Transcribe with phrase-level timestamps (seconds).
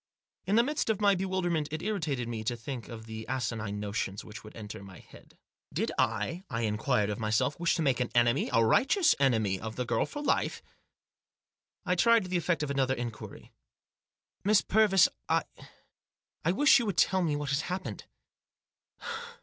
[0.47, 4.25] In the midst of my bewilderment it irritated me to think of the asinine notions
[4.25, 5.37] which would enter my head.
[5.71, 9.75] Did I, I inquired of myself, wish to make an enemy, a righteous enemy, of
[9.75, 10.63] the girl for life?
[11.85, 13.51] I tried the effect of another inquiry.
[14.43, 15.43] "Miss Purvis, I—
[16.43, 18.05] I wish you would tell me what has happened."